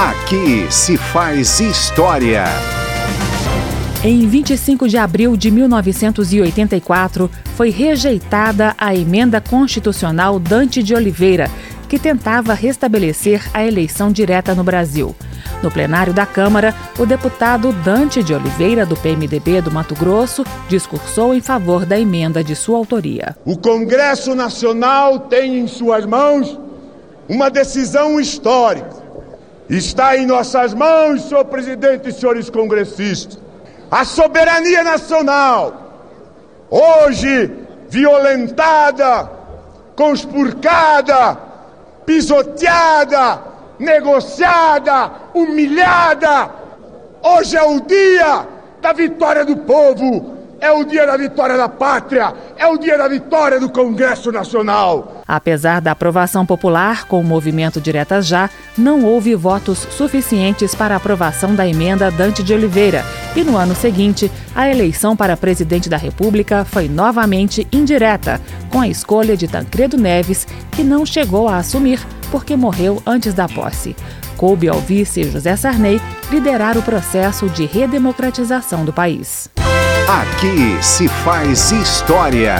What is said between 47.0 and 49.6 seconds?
Hoje é o dia da vitória do